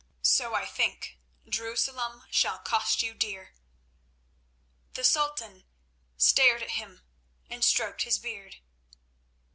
[0.23, 3.53] So I think Jerusalem shall cost you dear."
[4.95, 5.63] The Sultan
[6.17, 7.03] stared at him
[7.51, 8.55] and stroked his beard.